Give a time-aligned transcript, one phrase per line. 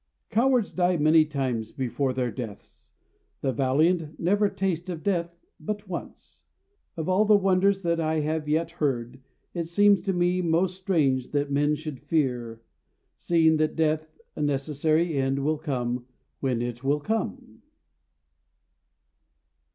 [0.31, 2.91] Cowards die many times before their deaths:
[3.41, 6.41] The valiant never taste of death but once.
[6.97, 9.21] Of all the wonders that I yet have heard,
[9.53, 12.63] It seems to me most strange that men should fear;
[13.19, 16.07] Seeing that death, a necessary end, Will come,
[16.39, 17.61] when it will come.